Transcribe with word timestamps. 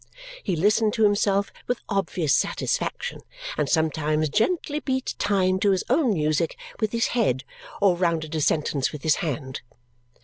He 0.41 0.55
listened 0.55 0.93
to 0.93 1.03
himself 1.03 1.51
with 1.67 1.81
obvious 1.87 2.33
satisfaction 2.33 3.21
and 3.55 3.69
sometimes 3.69 4.29
gently 4.29 4.79
beat 4.79 5.13
time 5.19 5.59
to 5.59 5.69
his 5.69 5.83
own 5.91 6.13
music 6.15 6.57
with 6.79 6.91
his 6.91 7.09
head 7.09 7.43
or 7.79 7.95
rounded 7.95 8.33
a 8.33 8.41
sentence 8.41 8.91
with 8.91 9.03
his 9.03 9.17
hand. 9.17 9.61